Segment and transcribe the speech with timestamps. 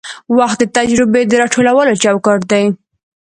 [0.37, 2.63] وخت د تجربې د راټولولو چوکاټ دی.